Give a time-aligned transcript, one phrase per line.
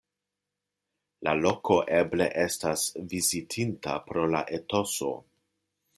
[1.27, 5.15] La loko eble estas vizitinda pro la etoso.